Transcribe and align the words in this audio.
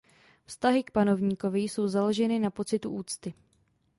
Vztahy 0.45 0.83
k 0.83 0.91
panovníkovi 0.91 1.61
jsou 1.63 1.87
založeny 1.87 2.39
na 2.39 2.51
pocitu 2.51 2.89
úcty. 2.89 3.33